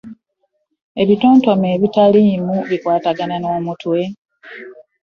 Ebitontome 1.01 1.67
ebikalimu 1.75 2.55
bikwatagana 2.69 3.35
n’omutwe? 3.39 3.99